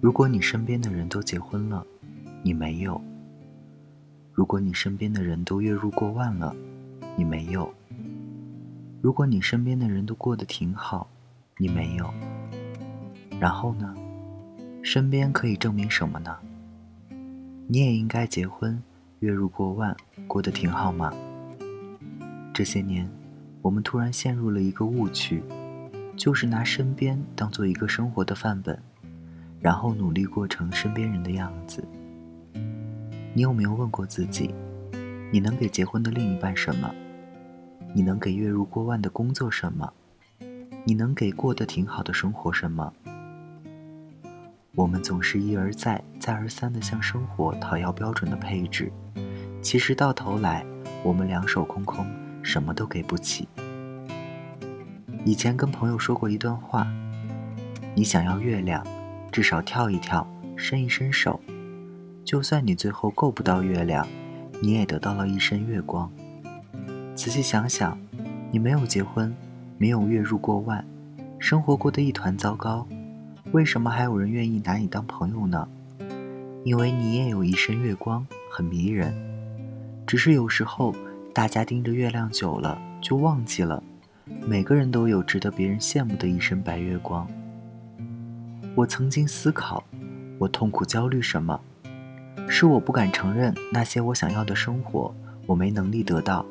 [0.00, 1.84] 如果你身边的人都结婚了，
[2.42, 3.00] 你没有；
[4.32, 6.54] 如果你身边的人都月入过万了，
[7.16, 7.68] 你没有；
[9.02, 11.08] 如果你身边的人都过得挺好，
[11.56, 12.08] 你没有。
[13.40, 13.92] 然后呢？
[14.84, 16.36] 身边可以证明什么呢？
[17.66, 18.80] 你也应该结婚，
[19.18, 19.96] 月入过万，
[20.28, 21.12] 过得挺好吗？
[22.54, 23.10] 这些年，
[23.62, 25.42] 我们突然陷入了一个误区，
[26.16, 28.80] 就是拿身边当做一个生活的范本。
[29.60, 31.86] 然后努力过成身边人的样子。
[33.34, 34.54] 你有没有问过自己，
[35.30, 36.90] 你能给结婚的另一半什么？
[37.94, 39.92] 你能给月入过万的工作什么？
[40.84, 42.92] 你能给过得挺好的生活什么？
[44.74, 48.92] 我们总是一而再、再而三地向生活讨要标准的配置，
[49.60, 50.64] 其实到头来，
[51.02, 52.06] 我们两手空空，
[52.42, 53.48] 什么都给不起。
[55.24, 56.86] 以前跟朋友说过一段话：
[57.94, 58.86] 你想要月亮。
[59.30, 61.40] 至少跳一跳，伸一伸手，
[62.24, 64.06] 就算你最后够不到月亮，
[64.60, 66.10] 你也得到了一身月光。
[67.14, 67.98] 仔细想想，
[68.50, 69.34] 你没有结婚，
[69.76, 70.84] 没有月入过万，
[71.38, 72.86] 生活过得一团糟糕，
[73.52, 75.68] 为什么还有人愿意拿你当朋友呢？
[76.64, 79.14] 因为你也有一身月光，很迷人。
[80.06, 80.94] 只是有时候，
[81.34, 83.82] 大家盯着月亮久了，就忘记了，
[84.46, 87.28] 每个人都有值得别人羡慕的一身白月光。
[88.78, 89.82] 我曾经思考，
[90.38, 91.60] 我痛苦焦虑什么？
[92.46, 95.12] 是我不敢承认那些我想要的生活
[95.46, 96.46] 我没能力得到。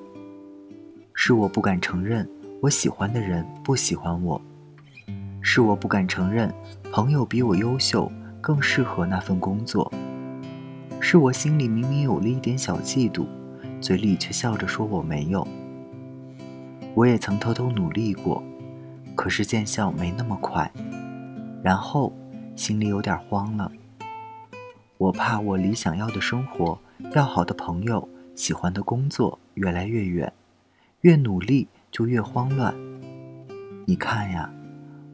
[1.14, 2.30] 是我不敢承认
[2.62, 4.42] 我喜欢的人不喜欢我。
[5.40, 6.54] 是我不敢承认
[6.92, 9.90] 朋友比我优秀，更适合那份工作。
[11.00, 13.26] 是我心里明明有了一点小嫉妒，
[13.80, 15.48] 嘴里却笑着说我没有。
[16.94, 18.44] 我也曾偷偷努力过，
[19.16, 20.70] 可是见效没那么快。
[21.64, 22.14] 然后，
[22.56, 23.72] 心里有点慌了。
[24.98, 26.80] 我怕我离想要的生活、
[27.14, 30.32] 要好的朋友、喜欢的工作越来越远，
[31.02, 32.74] 越努力就越慌乱。
[33.86, 34.50] 你看呀，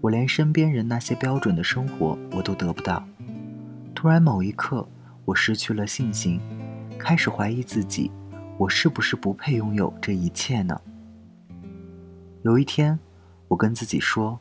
[0.01, 3.03] 我连身边人那些标准的生活我都得不到。
[3.93, 4.87] 突然某一刻，
[5.25, 6.39] 我失去了信心，
[6.97, 8.11] 开始怀疑自己：
[8.57, 10.79] 我是不是不配拥有这一切呢？
[12.43, 12.99] 有一天，
[13.47, 14.39] 我跟自己说：“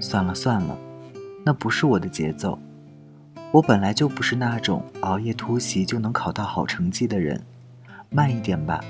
[0.00, 0.78] 算了算了。”
[1.44, 2.58] 那不是我的节奏，
[3.50, 7.42] 我本来就不是那种熬夜突袭就能考到好成绩的人，
[8.10, 8.80] 慢一点吧，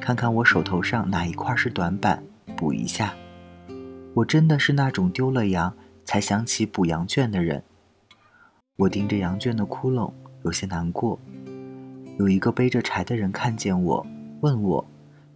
[0.00, 2.22] 看看我手头上哪一块是短板，
[2.56, 3.14] 补一下。
[4.12, 5.74] 我真的是那种丢了羊
[6.04, 7.62] 才想起补羊圈的人。
[8.76, 10.12] 我盯着羊圈的窟窿，
[10.44, 11.18] 有些难过。
[12.18, 14.06] 有一个背着柴的人看见我，
[14.40, 14.84] 问我：“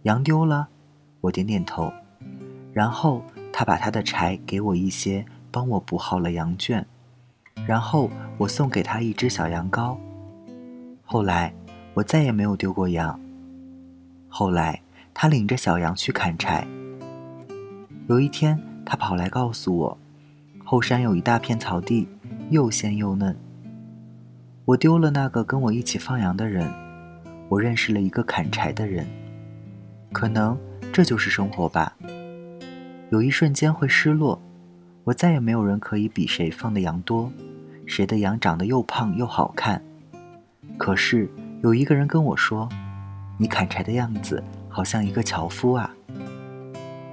[0.03, 0.67] 羊丢了？”
[1.21, 1.91] 我点点头，
[2.71, 3.21] 然后
[3.51, 5.25] 他把他的柴给我一些。
[5.51, 6.85] 帮我补好了羊圈，
[7.65, 9.97] 然后我送给他一只小羊羔。
[11.03, 11.53] 后来
[11.93, 13.19] 我再也没有丢过羊。
[14.27, 14.81] 后来
[15.13, 16.67] 他领着小羊去砍柴。
[18.07, 19.97] 有一天他跑来告诉我，
[20.63, 22.07] 后山有一大片草地，
[22.49, 23.35] 又鲜又嫩。
[24.65, 26.71] 我丢了那个跟我一起放羊的人，
[27.49, 29.07] 我认识了一个砍柴的人。
[30.11, 30.57] 可能
[30.93, 31.95] 这就是生活吧。
[33.11, 34.39] 有一瞬间会失落。
[35.03, 37.31] 我再也没有人可以比谁放的羊多，
[37.85, 39.81] 谁的羊长得又胖又好看。
[40.77, 41.29] 可是
[41.63, 42.69] 有一个人跟我说
[43.37, 45.93] ：“你砍柴的样子好像一个樵夫啊。”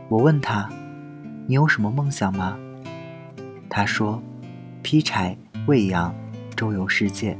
[0.08, 0.68] 我问他
[1.48, 2.58] ：“你有什么梦想吗？”
[3.70, 4.22] 他说
[4.82, 5.36] ：“劈柴、
[5.66, 6.14] 喂羊、
[6.54, 7.36] 周游世界。”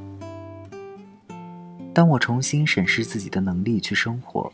[1.93, 4.53] 当我重新审视自己的能力去生活，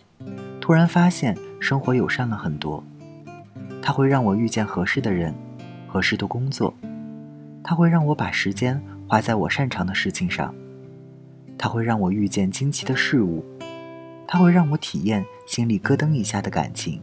[0.60, 2.84] 突然发现生活友善了很多，
[3.80, 5.34] 它会让我遇见合适的人。
[5.92, 6.72] 合适的工作，
[7.62, 10.48] 它会让我把时间花在我擅长的事情上；
[11.58, 13.44] 它会让我遇见惊奇的事物；
[14.26, 16.98] 它会让我体验心里咯噔一下的感情；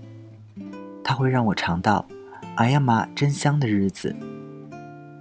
[1.04, 2.04] 它会让我尝到
[2.58, 4.12] “哎呀妈，真香”的日子；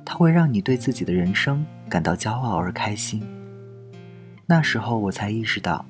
[0.02, 3.22] 它会让你对自己的人生感到骄傲而开心。
[4.46, 5.84] 那时候我才意识到，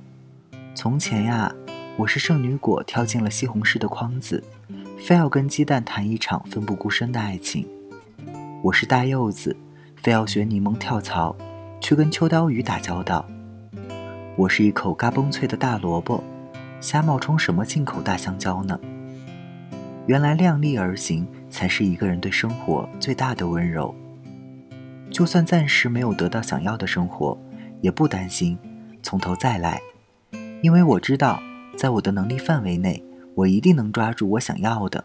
[0.75, 1.55] 从前呀，
[1.97, 4.43] 我是圣女果跳进了西红柿的筐子。
[4.99, 7.65] 非要跟鸡蛋谈一场奋不顾身的爱情，
[8.61, 9.57] 我是大柚子，
[9.97, 11.35] 非要学柠檬跳槽，
[11.81, 13.25] 去跟秋刀鱼打交道。
[14.35, 16.23] 我是一口嘎嘣脆的大萝卜，
[16.81, 18.79] 瞎冒充什么进口大香蕉呢？
[20.07, 23.95] 原来量力而行才是一个人对生活最大的温柔。
[25.09, 27.39] 就算暂时没有得到想要的生活，
[27.81, 28.59] 也不担心，
[29.05, 29.81] 从头再来，
[30.63, 31.41] 因为我知道，
[31.77, 33.05] 在我的能力范围内。
[33.37, 35.05] 我一定能抓住我想要的。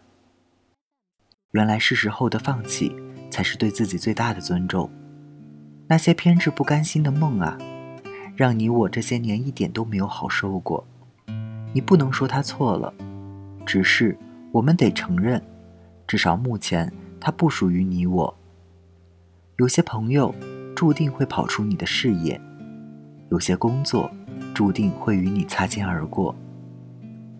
[1.51, 2.91] 原来是时候的放弃，
[3.33, 4.88] 才是对自己最大的尊重。
[5.88, 7.57] 那些偏执不甘心的梦啊，
[8.35, 10.85] 让你我这些年一点都没有好受过。
[11.74, 12.94] 你不能说他错了，
[13.65, 14.15] 只是
[14.51, 15.41] 我们得承认，
[16.06, 18.38] 至少目前他不属于你我。
[19.57, 20.33] 有些朋友
[20.75, 22.39] 注定会跑出你的视野，
[23.31, 24.12] 有些工作
[24.53, 26.35] 注定会与你擦肩而过，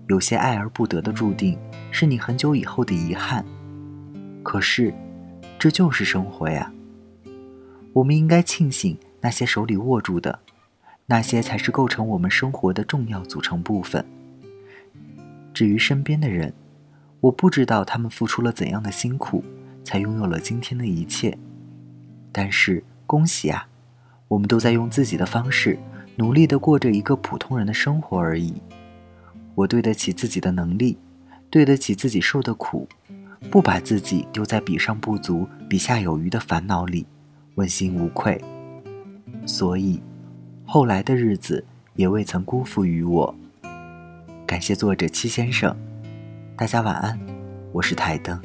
[0.08, 1.56] 有些爱而不得的注定
[1.92, 3.46] 是你很久以后的遗憾。
[4.42, 4.92] 可是，
[5.64, 6.74] 这就是生活呀。
[7.94, 10.40] 我们应该庆幸那些手里握住的，
[11.06, 14.06] 那些才是构成我们生活的重要组成部分。
[15.54, 16.54] 至于身边的人，
[17.22, 19.42] 我不知道他们付出了怎样的辛苦，
[19.86, 21.38] 才拥有了今天的一切。
[22.34, 23.66] 但是恭喜啊，
[24.28, 25.80] 我们都在用自己的方式，
[26.18, 28.62] 努力的过着一个普通人的生活而已。
[29.56, 30.98] 我对得起自己的能力，
[31.50, 32.86] 对得起自己受的苦，
[33.50, 37.06] 不把自己丢在比上不足、比下有余的烦恼里，
[37.56, 38.40] 问心无愧。
[39.46, 40.02] 所以，
[40.66, 41.64] 后来的日子
[41.96, 43.36] 也未曾辜负于我。
[44.48, 45.76] 感谢作者七先生，
[46.56, 47.20] 大家晚安，
[47.72, 48.40] 我是台灯。